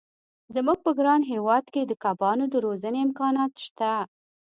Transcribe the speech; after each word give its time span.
زموږ 0.55 0.77
په 0.85 0.91
ګران 0.99 1.21
هېواد 1.31 1.65
کې 1.73 1.81
د 1.85 1.93
کبانو 2.03 2.45
د 2.49 2.55
روزنې 2.65 2.99
امکانات 3.07 3.53
شته. 3.65 3.93